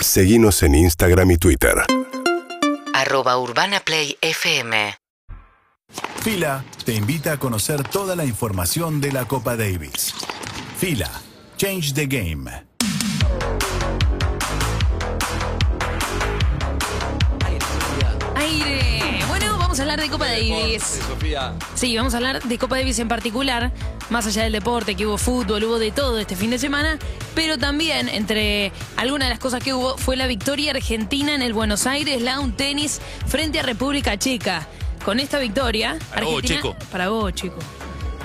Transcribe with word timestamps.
Seguimos 0.00 0.62
en 0.62 0.74
Instagram 0.74 1.30
y 1.32 1.36
Twitter. 1.38 1.74
arroba 2.94 3.38
urbanaplayfm 3.38 4.72
Fila 6.22 6.64
te 6.84 6.94
invita 6.94 7.32
a 7.32 7.38
conocer 7.38 7.82
toda 7.82 8.16
la 8.16 8.24
información 8.24 9.00
de 9.00 9.12
la 9.12 9.26
Copa 9.26 9.56
Davis. 9.56 10.14
Fila, 10.78 11.10
change 11.56 11.94
the 11.94 12.06
game. 12.06 12.50
Hablar 19.98 20.06
de 20.06 20.10
Copa 20.10 20.26
Davis. 20.26 21.00
Sí, 21.74 21.96
vamos 21.96 22.14
a 22.14 22.16
hablar 22.18 22.42
de 22.42 22.58
Copa 22.58 22.76
Davis 22.76 22.98
en 22.98 23.08
particular, 23.08 23.72
más 24.10 24.26
allá 24.26 24.44
del 24.44 24.52
deporte, 24.52 24.94
que 24.94 25.06
hubo 25.06 25.18
fútbol, 25.18 25.64
hubo 25.64 25.78
de 25.78 25.90
todo 25.90 26.18
este 26.18 26.36
fin 26.36 26.50
de 26.50 26.58
semana, 26.58 26.98
pero 27.34 27.58
también 27.58 28.08
entre 28.08 28.72
algunas 28.96 29.26
de 29.28 29.30
las 29.30 29.40
cosas 29.40 29.62
que 29.62 29.74
hubo 29.74 29.96
fue 29.98 30.16
la 30.16 30.26
victoria 30.26 30.70
argentina 30.70 31.34
en 31.34 31.42
el 31.42 31.52
Buenos 31.52 31.86
Aires 31.86 32.22
Lawn 32.22 32.52
Tennis 32.52 33.00
frente 33.26 33.58
a 33.58 33.62
República 33.62 34.16
Checa. 34.16 34.66
Con 35.04 35.20
esta 35.20 35.38
victoria, 35.38 35.96
Para 36.10 36.26
vos, 36.26 36.34
Argentina, 36.34 36.60
chico. 36.60 36.76
Para 36.90 37.08
vos, 37.08 37.32
chico. 37.32 37.56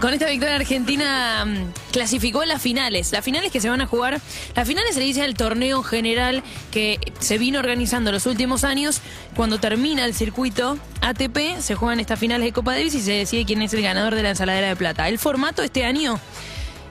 Con 0.04 0.14
esta 0.14 0.26
victoria 0.26 0.58
Argentina 0.58 1.46
mm, 1.46 1.92
clasificó 1.94 2.42
a 2.42 2.46
las 2.46 2.62
finales. 2.62 3.14
Las 3.14 3.24
finales 3.24 3.54
que 3.54 3.62
se 3.62 3.70
van 3.70 3.80
a 3.80 3.88
jugar. 3.88 4.20
Las 4.54 4.68
finales 4.68 4.96
se 4.96 5.00
le 5.00 5.06
dice 5.06 5.22
al 5.22 5.34
torneo 5.34 5.82
general 5.82 6.44
que 6.72 7.00
se 7.20 7.38
vino 7.38 7.60
organizando 7.60 8.12
los 8.12 8.26
últimos 8.26 8.66
años. 8.66 9.00
Cuando 9.34 9.62
termina 9.62 10.04
el 10.04 10.14
circuito 10.14 10.78
ATP, 11.00 11.62
se 11.62 11.76
juegan 11.76 12.02
estas 12.02 12.20
finales 12.20 12.44
de 12.46 12.52
Copa 12.52 12.74
Davis 12.74 12.96
y 12.96 13.00
se 13.00 13.14
decide 13.14 13.46
quién 13.46 13.62
es 13.62 13.74
el 13.74 13.82
ganador 13.82 14.14
de 14.14 14.24
la 14.24 14.32
ensaladera 14.32 14.68
de 14.68 14.76
plata. 14.76 15.08
El 15.08 15.20
formato 15.20 15.64
este 15.64 15.86
año 15.86 16.20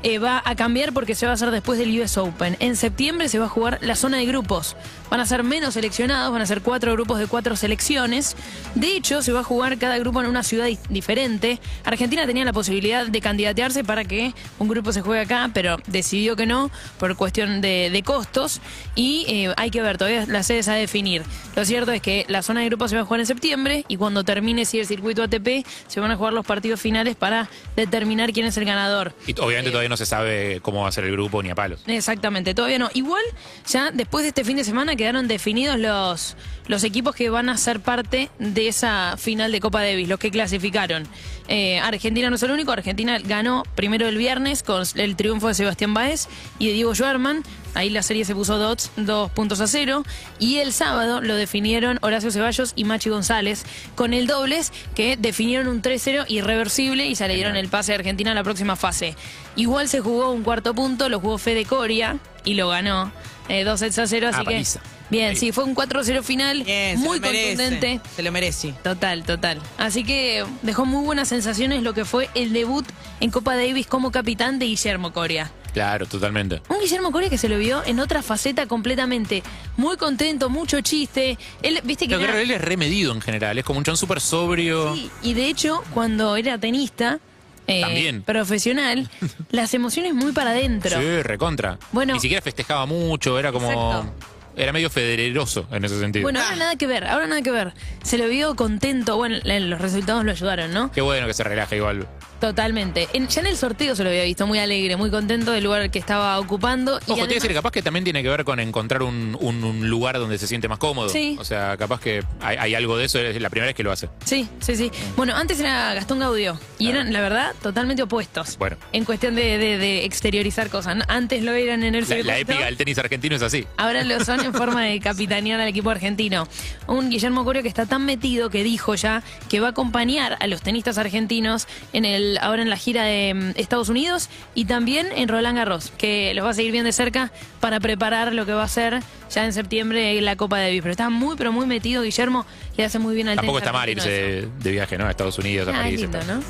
eh, 0.02 0.18
va 0.18 0.42
a 0.44 0.54
cambiar 0.56 0.92
porque 0.92 1.14
se 1.14 1.26
va 1.26 1.32
a 1.32 1.34
hacer 1.34 1.50
después 1.50 1.78
del 1.78 1.98
US 2.00 2.16
Open. 2.18 2.56
En 2.60 2.76
septiembre 2.76 3.28
se 3.28 3.38
va 3.38 3.46
a 3.46 3.48
jugar 3.48 3.78
la 3.82 3.94
zona 3.96 4.18
de 4.18 4.26
grupos. 4.26 4.76
Van 5.10 5.20
a 5.20 5.26
ser 5.26 5.42
menos 5.42 5.74
seleccionados, 5.74 6.32
van 6.32 6.40
a 6.42 6.46
ser 6.46 6.62
cuatro 6.62 6.92
grupos 6.92 7.18
de 7.18 7.26
cuatro 7.26 7.54
selecciones. 7.56 8.34
De 8.74 8.96
hecho, 8.96 9.22
se 9.22 9.32
va 9.32 9.40
a 9.40 9.44
jugar 9.44 9.76
cada 9.78 9.98
grupo 9.98 10.20
en 10.20 10.26
una 10.26 10.42
ciudad 10.42 10.66
di- 10.66 10.78
diferente. 10.88 11.60
Argentina 11.84 12.26
tenía 12.26 12.44
la 12.44 12.52
posibilidad 12.52 13.06
de 13.06 13.20
candidatearse 13.20 13.84
para 13.84 14.04
que 14.04 14.34
un 14.58 14.68
grupo 14.68 14.92
se 14.92 15.02
juegue 15.02 15.20
acá, 15.22 15.50
pero 15.52 15.76
decidió 15.86 16.34
que 16.36 16.46
no 16.46 16.70
por 16.98 17.14
cuestión 17.16 17.60
de, 17.60 18.02
costos. 18.04 18.60
Y 18.94 19.24
eh, 19.28 19.54
hay 19.56 19.70
que 19.70 19.82
ver, 19.82 19.98
todavía 19.98 20.24
las 20.26 20.46
sedes 20.46 20.68
a 20.68 20.74
definir. 20.74 21.22
Lo 21.54 21.64
cierto 21.64 21.92
es 21.92 22.00
que 22.00 22.24
la 22.28 22.42
zona 22.42 22.60
de 22.60 22.66
grupos 22.66 22.90
se 22.90 22.96
va 22.96 23.02
a 23.02 23.04
jugar 23.04 23.20
en 23.20 23.26
septiembre 23.26 23.84
y 23.88 23.96
cuando 23.96 24.24
termine 24.24 24.64
si 24.64 24.78
el 24.80 24.86
circuito 24.86 25.22
ATP 25.22 25.66
se 25.86 26.00
van 26.00 26.10
a 26.10 26.16
jugar 26.16 26.32
los 26.32 26.46
partidos 26.46 26.80
finales 26.80 27.16
para 27.16 27.48
determinar 27.76 28.32
quién 28.32 28.46
es 28.46 28.56
el 28.56 28.64
ganador. 28.64 29.14
Obviamente 29.40 29.70
todavía 29.70 29.88
no 29.88 29.91
se 29.96 30.06
sabe 30.06 30.60
cómo 30.62 30.82
va 30.82 30.88
a 30.88 30.92
ser 30.92 31.04
el 31.04 31.12
grupo 31.12 31.42
ni 31.42 31.50
a 31.50 31.54
palos. 31.54 31.82
Exactamente, 31.86 32.54
todavía 32.54 32.78
no. 32.78 32.90
Igual, 32.94 33.22
ya 33.68 33.90
después 33.90 34.22
de 34.24 34.28
este 34.28 34.44
fin 34.44 34.56
de 34.56 34.64
semana 34.64 34.96
quedaron 34.96 35.28
definidos 35.28 35.78
los, 35.78 36.36
los 36.66 36.84
equipos 36.84 37.14
que 37.14 37.30
van 37.30 37.48
a 37.48 37.56
ser 37.56 37.80
parte 37.80 38.30
de 38.38 38.68
esa 38.68 39.16
final 39.16 39.52
de 39.52 39.60
Copa 39.60 39.82
Davis, 39.82 40.08
los 40.08 40.18
que 40.18 40.30
clasificaron. 40.30 41.06
Eh, 41.48 41.78
Argentina 41.80 42.30
no 42.30 42.36
es 42.36 42.42
el 42.42 42.50
único, 42.50 42.72
Argentina 42.72 43.18
ganó 43.18 43.64
primero 43.74 44.08
el 44.08 44.16
viernes 44.16 44.62
con 44.62 44.84
el 44.94 45.16
triunfo 45.16 45.48
de 45.48 45.54
Sebastián 45.54 45.94
Báez 45.94 46.28
y 46.58 46.68
de 46.68 46.74
Diego 46.74 46.94
Schwarman. 46.94 47.42
Ahí 47.74 47.88
la 47.90 48.02
serie 48.02 48.24
se 48.24 48.34
puso 48.34 48.58
dos, 48.58 48.90
dos 48.96 49.30
puntos 49.30 49.60
a 49.60 49.66
cero. 49.66 50.04
Y 50.38 50.58
el 50.58 50.72
sábado 50.72 51.20
lo 51.20 51.34
definieron 51.36 51.98
Horacio 52.02 52.30
Ceballos 52.30 52.72
y 52.76 52.84
Machi 52.84 53.08
González 53.10 53.64
con 53.94 54.12
el 54.14 54.26
dobles 54.26 54.72
que 54.94 55.16
definieron 55.16 55.68
un 55.68 55.82
3-0 55.82 56.24
irreversible 56.28 57.06
y 57.06 57.14
se 57.16 57.26
le 57.28 57.34
dieron 57.34 57.56
el 57.56 57.68
pase 57.68 57.92
a 57.92 57.96
Argentina 57.96 58.32
a 58.32 58.34
la 58.34 58.44
próxima 58.44 58.76
fase. 58.76 59.16
Igual 59.56 59.88
se 59.88 60.00
jugó 60.00 60.30
un 60.30 60.42
cuarto 60.42 60.74
punto, 60.74 61.08
lo 61.08 61.20
jugó 61.20 61.38
Fede 61.38 61.64
Coria 61.64 62.18
y 62.44 62.54
lo 62.54 62.68
ganó. 62.68 63.12
Eh, 63.48 63.64
dos 63.64 63.80
sets 63.80 63.98
a 63.98 64.06
cero, 64.06 64.28
así 64.28 64.38
Ah, 64.40 64.44
que. 64.44 64.52
paliza. 64.52 64.80
Bien, 65.10 65.36
sí, 65.36 65.52
fue 65.52 65.64
un 65.64 65.74
4-0 65.74 66.22
final. 66.22 66.62
Bien, 66.64 66.96
se 66.98 67.04
muy 67.04 67.20
merece, 67.20 67.56
contundente. 67.56 68.00
Se 68.16 68.22
lo 68.22 68.32
merece. 68.32 68.72
Total, 68.82 69.24
total. 69.24 69.60
Así 69.76 70.04
que 70.04 70.42
dejó 70.62 70.86
muy 70.86 71.04
buenas 71.04 71.28
sensaciones 71.28 71.82
lo 71.82 71.92
que 71.92 72.06
fue 72.06 72.30
el 72.34 72.54
debut 72.54 72.86
en 73.20 73.30
Copa 73.30 73.54
Davis 73.54 73.86
como 73.86 74.10
capitán 74.10 74.58
de 74.58 74.66
Guillermo 74.66 75.12
Coria. 75.12 75.50
Claro, 75.72 76.06
totalmente. 76.06 76.60
Un 76.68 76.80
Guillermo 76.80 77.10
Coria 77.12 77.30
que 77.30 77.38
se 77.38 77.48
lo 77.48 77.58
vio 77.58 77.82
en 77.84 77.98
otra 78.00 78.22
faceta 78.22 78.66
completamente. 78.66 79.42
Muy 79.76 79.96
contento, 79.96 80.50
mucho 80.50 80.80
chiste. 80.80 81.38
Él, 81.62 81.80
viste 81.84 82.08
que 82.08 82.14
él 82.14 82.50
es 82.50 82.60
remedido 82.60 83.12
en 83.12 83.20
general, 83.20 83.58
es 83.58 83.64
como 83.64 83.78
un 83.78 83.84
chon 83.84 83.96
súper 83.96 84.20
sobrio. 84.20 84.94
Sí, 84.94 85.10
y 85.22 85.34
de 85.34 85.46
hecho, 85.46 85.82
cuando 85.94 86.36
era 86.36 86.58
tenista 86.58 87.18
eh, 87.66 87.80
También. 87.80 88.22
profesional, 88.22 89.08
las 89.50 89.72
emociones 89.74 90.14
muy 90.14 90.32
para 90.32 90.50
adentro. 90.50 91.00
Sí, 91.00 91.22
recontra. 91.22 91.78
Bueno. 91.92 92.14
Ni 92.14 92.20
siquiera 92.20 92.42
festejaba 92.42 92.86
mucho, 92.86 93.38
era 93.38 93.52
como. 93.52 93.70
Exacto. 93.70 94.12
Era 94.54 94.72
medio 94.72 94.90
federeroso 94.90 95.66
en 95.72 95.84
ese 95.84 95.98
sentido. 95.98 96.24
Bueno, 96.24 96.42
ahora 96.42 96.56
nada 96.56 96.76
que 96.76 96.86
ver, 96.86 97.06
ahora 97.06 97.26
nada 97.26 97.40
que 97.40 97.50
ver. 97.50 97.72
Se 98.02 98.18
lo 98.18 98.28
vio 98.28 98.54
contento, 98.54 99.16
bueno, 99.16 99.38
los 99.42 99.80
resultados 99.80 100.26
lo 100.26 100.30
ayudaron, 100.30 100.74
¿no? 100.74 100.92
Qué 100.92 101.00
bueno 101.00 101.26
que 101.26 101.32
se 101.32 101.42
relaja 101.42 101.74
igual. 101.74 102.06
Totalmente. 102.42 103.08
En- 103.12 103.28
ya 103.28 103.40
en 103.40 103.46
el 103.46 103.56
sorteo 103.56 103.94
se 103.94 104.02
lo 104.02 104.10
había 104.10 104.24
visto 104.24 104.48
muy 104.48 104.58
alegre, 104.58 104.96
muy 104.96 105.10
contento 105.10 105.52
del 105.52 105.62
lugar 105.62 105.88
que 105.92 106.00
estaba 106.00 106.40
ocupando. 106.40 106.92
y 106.92 106.94
Ojo, 106.96 107.04
te 107.04 107.10
voy 107.12 107.20
a 107.20 107.24
además- 107.24 107.42
decir, 107.42 107.54
capaz 107.54 107.70
que 107.70 107.82
también 107.82 108.02
tiene 108.02 108.20
que 108.20 108.28
ver 108.28 108.42
con 108.42 108.58
encontrar 108.58 109.02
un, 109.04 109.36
un- 109.40 109.62
un 109.62 109.88
lugar 109.88 110.18
donde 110.18 110.38
se 110.38 110.48
siente 110.48 110.66
más 110.66 110.78
cómodo. 110.78 111.08
Sí. 111.08 111.36
O 111.38 111.44
sea, 111.44 111.76
capaz 111.76 112.00
que 112.00 112.24
hay, 112.40 112.56
hay 112.56 112.74
algo 112.74 112.96
de 112.98 113.04
eso, 113.04 113.20
es 113.20 113.40
la 113.40 113.48
primera 113.48 113.66
vez 113.68 113.76
que 113.76 113.84
lo 113.84 113.92
hace. 113.92 114.08
Sí, 114.24 114.48
sí, 114.58 114.74
sí. 114.74 114.90
Bueno, 115.16 115.36
antes 115.36 115.60
era 115.60 115.94
Gastón 115.94 116.18
Gaudio 116.18 116.58
y 116.78 116.86
Claro. 116.86 117.00
eran, 117.02 117.12
la 117.12 117.20
verdad, 117.20 117.52
totalmente 117.62 118.02
opuestos. 118.02 118.58
Bueno. 118.58 118.76
En 118.92 119.04
cuestión 119.04 119.36
de, 119.36 119.56
de- 119.58 119.78
de 119.78 120.04
exteriorizar 120.04 120.68
cosas. 120.68 120.96
Antes 121.06 121.44
lo 121.44 121.52
eran 121.52 121.84
en 121.84 121.94
el 121.94 122.02
La, 122.08 122.16
la 122.16 122.22
circuito. 122.34 122.52
épica 122.52 122.64
del 122.64 122.76
tenis 122.76 122.98
argentino 122.98 123.36
es 123.36 123.42
así. 123.42 123.66
Ahora 123.76 124.02
lo 124.02 124.24
son 124.24 124.40
en 124.44 124.52
forma 124.54 124.82
de 124.84 124.98
capitanear 124.98 125.60
al 125.60 125.68
equipo 125.68 125.90
argentino. 125.90 126.48
Un 126.88 127.08
Guillermo 127.08 127.44
Corio 127.44 127.62
que 127.62 127.68
está 127.68 127.86
tan 127.86 128.04
metido 128.04 128.50
que 128.50 128.64
dijo 128.64 128.96
ya 128.96 129.22
que 129.48 129.60
va 129.60 129.68
a 129.68 129.70
acompañar 129.70 130.36
a 130.40 130.46
los 130.48 130.60
tenistas 130.62 130.98
argentinos 130.98 131.68
en 131.92 132.04
el 132.04 132.31
ahora 132.40 132.62
en 132.62 132.70
la 132.70 132.76
gira 132.76 133.04
de 133.04 133.34
mm, 133.34 133.50
Estados 133.56 133.88
Unidos 133.88 134.28
y 134.54 134.64
también 134.64 135.08
en 135.14 135.28
Roland 135.28 135.56
Garros, 135.56 135.92
que 135.98 136.32
los 136.34 136.44
va 136.44 136.50
a 136.50 136.54
seguir 136.54 136.72
bien 136.72 136.84
de 136.84 136.92
cerca 136.92 137.30
para 137.60 137.80
preparar 137.80 138.32
lo 138.32 138.46
que 138.46 138.52
va 138.52 138.64
a 138.64 138.68
ser 138.68 139.02
ya 139.34 139.44
en 139.44 139.52
septiembre 139.52 140.20
la 140.20 140.36
Copa 140.36 140.58
Davis. 140.60 140.80
Pero 140.82 140.92
está 140.92 141.10
muy, 141.10 141.36
pero 141.36 141.52
muy 141.52 141.66
metido 141.66 142.02
Guillermo, 142.02 142.46
le 142.76 142.84
hace 142.84 142.98
muy 142.98 143.14
bien 143.14 143.28
al 143.28 143.36
Tampoco 143.36 143.58
tenis 143.58 143.66
está 143.68 143.78
mal 143.78 143.88
irse 143.88 144.38
eso. 144.40 144.48
de 144.60 144.70
viaje, 144.70 144.98
¿no? 144.98 145.06
A 145.06 145.10
Estados 145.10 145.38
Unidos, 145.38 145.68
a 145.68 145.70
Ah, 145.72 145.82
París. 145.82 146.00
lindo, 146.00 146.18
está- 146.18 146.34
¿no? 146.34 146.42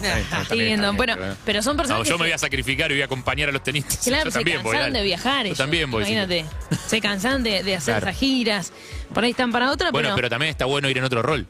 Sí, 0.51 0.55
lindo. 0.57 0.93
Bueno, 0.95 1.17
pero 1.45 1.63
son 1.63 1.77
personas 1.77 1.99
No, 2.01 2.05
que 2.05 2.11
yo 2.11 2.17
me 2.19 2.25
se- 2.25 2.29
voy 2.31 2.33
a 2.33 2.39
sacrificar 2.39 2.91
y 2.91 2.95
voy 2.95 3.03
a 3.03 3.07
acompañar 3.07 3.49
a 3.49 3.53
los 3.53 3.63
tenistas. 3.63 3.99
Claro, 4.05 4.25
yo 4.27 4.31
se 4.31 4.39
también 4.39 4.63
voy. 4.63 4.73
cansaron 4.73 4.93
de 4.95 5.03
viajar. 5.03 5.47
Yo 5.47 5.55
también 5.55 5.91
voy. 5.91 6.05
sí. 6.05 6.13
Imagínate. 6.13 6.45
Se 6.87 7.01
cansan 7.01 7.43
de, 7.43 7.63
de 7.63 7.77
hacer 7.77 7.95
Claro. 7.95 8.09
esas 8.09 8.19
giras. 8.21 8.73
Por 9.15 9.25
ahí 9.25 9.31
están 9.33 9.53
para 9.53 9.71
otra, 9.71 9.91
Bueno, 9.91 10.09
pero. 10.09 10.17
pero 10.17 10.31
también 10.31 10.51
está 10.51 10.65
bueno 10.65 10.89
ir 10.89 10.97
en 10.99 11.05
otro 11.05 11.23
rol. 11.23 11.47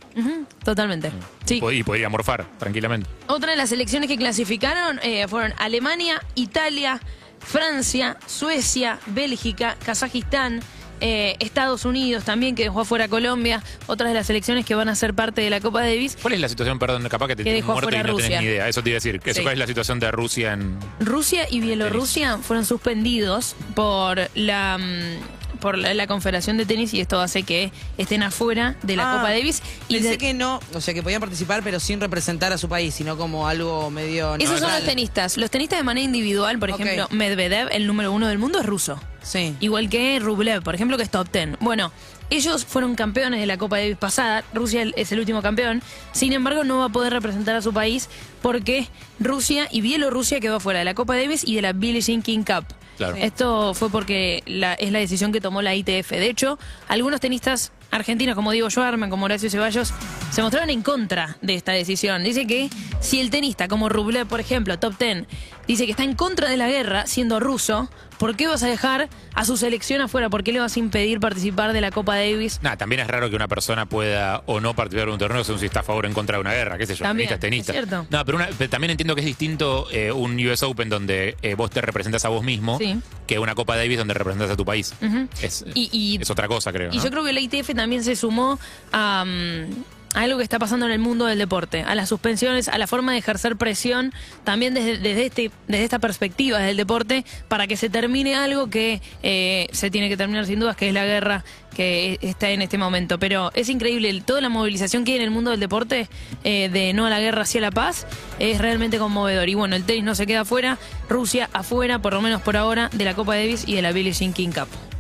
Totalmente. 0.65 1.13
Sí. 1.45 1.61
Po- 1.61 1.71
Y 1.73 1.83
podría 1.83 2.09
morfar 2.09 2.45
tranquilamente. 2.59 3.09
Otra 3.27 3.53
de 3.53 3.57
las 3.57 3.69
selecciones 3.69 4.09
que 4.09 4.17
clasificaron 4.17 4.99
eh, 5.03 5.27
fueron 5.29 5.55
Alemania, 5.59 6.21
Italia, 6.35 7.01
Francia, 7.41 8.17
Suecia, 8.27 8.99
Bélgica, 9.07 9.77
Kazajistán, 9.85 10.61
eh, 11.03 11.37
Estados 11.41 11.85
Unidos 11.85 12.25
también, 12.25 12.55
que 12.55 12.63
dejó 12.63 12.81
afuera 12.81 13.09
Colombia. 13.09 13.63
Otras 13.87 14.09
de 14.09 14.15
las 14.15 14.27
selecciones 14.27 14.65
que 14.65 14.75
van 14.75 14.89
a 14.89 14.95
ser 14.95 15.13
parte 15.13 15.41
de 15.43 15.51
la 15.51 15.61
Copa 15.61 15.81
Davis. 15.81 16.17
¿Cuál 16.23 16.35
es 16.35 16.41
la 16.41 16.49
situación, 16.49 16.79
perdón, 16.79 17.07
capaz 17.11 17.27
que 17.29 17.37
te 17.37 17.45
Que 17.45 17.53
dejó 17.53 17.73
muerto 17.73 17.91
y 17.95 17.99
no 17.99 18.17
tenés 18.17 18.41
ni 18.41 18.47
idea? 18.47 18.69
Eso 18.69 18.83
te 18.83 18.91
iba 18.91 18.95
a 18.97 18.99
decir. 19.01 19.21
¿Qué- 19.21 19.35
Sí. 19.35 19.43
¿Cuál 19.43 19.55
es 19.55 19.59
la 19.59 19.67
situación 19.67 19.99
de 20.01 20.11
Rusia 20.11 20.53
en...? 20.55 20.79
Rusia 21.01 21.47
y 21.51 21.61
Bielorrusia 21.61 22.39
fueron 22.39 22.65
suspendidos 22.65 23.57
por 23.75 24.21
la 24.35 24.79
mm, 24.79 25.42
por 25.63 25.79
la, 25.79 25.95
la 25.95 26.07
Confederación 26.07 26.59
de 26.59 26.67
Tenis 26.67 26.93
y 26.93 27.01
esto 27.01 27.19
hace 27.21 27.45
que 27.45 27.73
estén 27.97 28.23
afuera 28.23 28.77
de 28.83 28.97
la 28.97 29.11
Ah, 29.11 29.17
Copa 29.17 29.31
Davis. 29.31 29.63
Y 29.89 29.95
Pensé 29.95 30.11
de- 30.11 30.19
que 30.19 30.35
no, 30.35 30.61
o 30.75 30.81
sea, 30.83 30.93
que 30.93 31.03
podían 31.03 31.21
participar, 31.21 31.63
pero 31.63 31.81
sin 31.81 32.01
representar 32.01 32.53
a 32.53 32.59
su 32.59 32.69
país, 32.69 32.93
sino 32.95 33.17
como 33.17 33.49
algo 33.49 33.91
medio. 33.91 34.35
Esos 34.35 34.61
son 34.61 34.71
los 34.71 34.85
tenistas. 34.85 35.39
Los 35.39 35.51
tenistas 35.51 35.79
de 35.79 35.85
manera 35.85 36.05
individual, 36.05 36.59
por 36.59 36.69
ejemplo, 36.69 37.07
Medvedev, 37.11 37.69
el 37.73 37.87
número 37.87 38.13
uno 38.13 38.27
del 38.29 38.39
mundo, 38.39 38.59
es 38.61 38.67
ruso. 38.67 39.01
Sí. 39.23 39.55
Igual 39.61 39.89
que 39.89 40.19
Rublev, 40.19 40.63
por 40.63 40.75
ejemplo, 40.75 40.97
que 40.97 41.05
es 41.05 41.11
top 41.11 41.29
ten. 41.31 41.57
Bueno, 41.61 41.93
ellos 42.29 42.65
fueron 42.65 42.97
campeones 42.97 43.39
de 43.41 43.47
la 43.47 43.57
Copa 43.57 43.79
Davis 43.79 43.97
pasada. 43.97 44.43
Rusia 44.53 44.85
es 44.97 45.13
el 45.13 45.21
último 45.21 45.43
campeón. 45.43 45.81
Sin 46.11 46.33
embargo, 46.33 46.65
no 46.65 46.79
va 46.79 46.87
a 46.87 46.89
poder 46.89 47.13
representar 47.13 47.55
a 47.55 47.63
su 47.63 47.73
país 47.73 48.09
porque 48.43 48.89
Rusia 49.21 49.69
y 49.71 49.81
Bielorrusia 49.81 50.41
quedó 50.41 50.59
fuera 50.59 50.81
de 50.81 50.85
la 50.85 50.95
Copa 50.95 51.15
Davis 51.17 51.45
y 51.47 51.55
de 51.55 51.63
la 51.63 51.73
Billie 51.73 52.01
Jean 52.01 52.21
King 52.23 52.43
Cup. 52.43 52.65
Claro. 52.97 53.17
Esto 53.17 53.75
fue 53.75 53.91
porque 53.91 54.43
la- 54.47 54.75
es 54.75 54.93
la 54.93 54.99
decisión 54.99 55.33
que 55.33 55.41
tomó 55.41 55.63
la 55.63 55.75
ITF. 55.75 56.11
De 56.13 56.29
hecho, 56.29 56.59
algunos 56.89 57.21
tenistas 57.21 57.73
argentinos 57.93 58.35
como 58.35 58.51
Diego 58.51 58.69
Schwarman, 58.71 59.11
como 59.11 59.27
Horacio 59.27 59.49
Ceballos, 59.51 59.93
se 60.31 60.43
mostraron 60.43 60.71
en 60.71 60.83
contra 60.83 61.37
de 61.43 61.55
esta 61.55 61.73
decisión. 61.73 62.25
Dice 62.25 62.47
que 62.47 62.69
si 63.01 63.21
el 63.21 63.31
tenista 63.31 63.69
como 63.69 63.89
Rublev, 63.89 64.27
por 64.27 64.41
ejemplo, 64.41 64.79
top 64.79 64.97
ten, 64.97 65.27
dice 65.69 65.85
que 65.85 65.93
está 65.93 66.03
en 66.03 66.15
contra 66.15 66.49
de 66.49 66.57
la 66.57 66.69
guerra, 66.69 67.07
siendo 67.07 67.39
ruso, 67.39 67.91
¿por 68.19 68.35
qué 68.35 68.47
vas 68.49 68.63
a 68.63 68.67
dejar 68.69 69.09
a 69.35 69.45
su 69.45 69.57
selección 69.57 70.01
afuera? 70.01 70.31
¿Por 70.31 70.43
qué 70.43 70.53
le 70.53 70.61
vas 70.61 70.75
a 70.77 70.79
impedir 70.79 71.21
participar 71.21 71.73
de 71.73 71.81
la 71.83 71.91
Copa 71.91 72.17
Davis? 72.17 72.61
Nada, 72.63 72.77
también 72.77 73.01
es 73.03 73.07
raro 73.09 73.29
que 73.29 73.37
una 73.37 73.49
persona 73.49 73.87
pueda 73.87 74.43
o 74.47 74.61
no 74.61 74.75
participar 74.75 75.07
de 75.09 75.13
un 75.13 75.19
torneo 75.19 75.45
según 75.45 75.61
si 75.61 75.67
está 75.67 75.81
a 75.81 75.83
favor 75.83 76.05
o 76.05 76.09
en 76.09 76.15
contra 76.15 76.37
de 76.39 76.41
una 76.41 76.53
guerra, 76.55 76.79
qué 76.79 76.87
sé 76.87 76.95
yo, 76.95 77.05
También, 77.05 77.29
tenistas. 77.39 77.77
es 77.77 77.83
cierto. 77.87 78.07
No, 78.11 78.25
pero, 78.25 78.39
una- 78.39 78.49
pero 78.57 78.71
también 78.71 78.93
entiendo 78.93 79.15
que 79.15 79.21
es 79.21 79.27
distinto 79.27 79.87
eh, 79.93 80.11
un 80.13 80.39
US 80.47 80.63
Open 80.63 80.89
donde 80.89 81.37
eh, 81.43 81.55
vos 81.55 81.71
te 81.71 81.81
representas 81.83 82.25
a 82.25 82.29
vos 82.31 82.43
mismo 82.43 82.79
Sí. 82.79 82.99
Que 83.35 83.39
una 83.39 83.55
Copa 83.55 83.77
Davis 83.77 83.99
donde 83.99 84.15
representas 84.15 84.51
a 84.51 84.57
tu 84.57 84.65
país. 84.65 84.95
Es, 85.41 85.65
Y- 85.75 85.89
y- 85.93 86.19
es 86.23 86.31
otra 86.31 86.49
cosa, 86.49 86.73
creo. 86.73 86.93
Y 86.93 86.97
¿no? 86.99 87.05
yo 87.05 87.11
creo 87.11 87.25
que 87.25 87.33
la 87.33 87.41
ITF 87.41 87.75
también 87.75 88.05
se 88.05 88.15
sumó 88.17 88.59
a, 88.93 89.25
mm, 89.27 90.02
a 90.15 90.21
algo 90.21 90.39
que 90.39 90.45
está 90.45 90.59
pasando 90.59 90.87
en 90.87 90.93
el 90.93 90.99
mundo 90.99 91.27
del 91.27 91.39
deporte, 91.39 91.83
a 91.83 91.95
las 91.95 92.09
suspensiones, 92.09 92.69
a 92.69 92.79
la 92.79 92.87
forma 92.87 93.13
de 93.13 93.19
ejercer 93.19 93.57
presión, 93.57 94.13
también 94.45 94.75
desde, 94.75 94.99
desde, 94.99 95.27
este, 95.27 95.51
desde 95.69 95.85
esta 95.85 95.99
perspectiva 95.99 96.59
del 96.59 96.77
deporte, 96.77 97.25
para 97.49 97.67
que 97.67 97.77
se 97.77 97.91
termine 97.91 98.35
algo 98.35 98.71
que 98.71 99.01
eh, 99.23 99.69
se 99.73 99.91
tiene 99.91 100.09
que 100.09 100.17
terminar 100.17 100.47
sin 100.47 100.61
dudas, 100.61 100.77
que 100.77 100.89
es 100.89 100.95
la 100.95 101.05
guerra 101.05 101.45
que 101.75 102.19
está 102.21 102.51
en 102.51 102.63
este 102.63 102.79
momento. 102.79 103.19
Pero 103.19 103.51
es 103.55 103.69
increíble, 103.69 104.23
toda 104.25 104.41
la 104.41 104.49
movilización 104.49 105.05
que 105.05 105.13
hay 105.13 105.17
en 105.19 105.25
el 105.25 105.31
mundo 105.31 105.51
del 105.51 105.61
deporte, 105.61 106.09
eh, 106.45 106.69
de 106.69 106.93
no 106.93 107.07
a 107.07 107.11
la 107.11 107.21
guerra, 107.21 107.45
sí 107.45 107.59
a 107.59 107.63
la 107.63 107.71
paz, 107.71 108.07
es 108.39 108.59
realmente 108.59 108.99
conmovedor. 108.99 109.49
Y 109.49 109.55
bueno, 109.55 109.77
el 109.77 109.85
tenis 109.85 110.05
no 110.05 110.15
se 110.15 110.27
queda 110.27 110.41
afuera, 110.41 110.79
Rusia 111.09 111.49
afuera, 111.53 112.01
por 112.01 112.13
lo 112.13 112.21
menos 112.21 112.43
por 112.43 112.57
ahora, 112.57 112.91
de 112.93 113.05
la 113.05 113.15
Copa 113.15 113.37
Davis 113.37 113.65
y 113.67 113.75
de 113.75 113.83
la 113.83 113.93
Billie 113.93 114.13
Jean 114.13 114.33
King 114.33 114.51
Cup. 114.51 114.92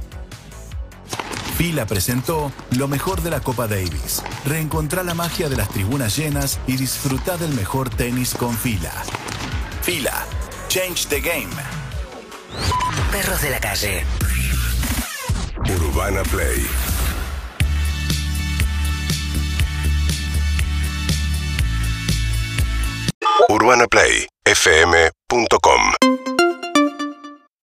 Fila 1.62 1.86
presentó 1.86 2.50
lo 2.76 2.88
mejor 2.88 3.22
de 3.22 3.30
la 3.30 3.38
Copa 3.38 3.68
Davis. 3.68 4.20
Reencontrá 4.44 5.04
la 5.04 5.14
magia 5.14 5.48
de 5.48 5.56
las 5.56 5.68
tribunas 5.68 6.16
llenas 6.16 6.58
y 6.66 6.76
disfruta 6.76 7.36
del 7.36 7.54
mejor 7.54 7.88
tenis 7.88 8.34
con 8.34 8.58
Fila. 8.58 8.90
Fila. 9.80 10.26
Change 10.66 11.06
the 11.06 11.20
game. 11.20 11.52
Perros 13.12 13.40
de 13.42 13.50
la 13.50 13.60
calle. 13.60 14.04
Urbana 15.78 16.24
Play. 16.24 16.66
UrbanaPlayFM.com 23.48 26.21